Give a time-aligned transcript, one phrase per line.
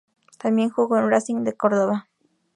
[0.39, 2.09] Tambien jugo en Racing de Cordoba.